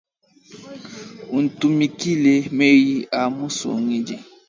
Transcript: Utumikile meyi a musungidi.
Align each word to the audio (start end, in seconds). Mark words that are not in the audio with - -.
Utumikile 1.39 2.33
meyi 2.57 2.97
a 3.19 3.21
musungidi. 3.35 4.15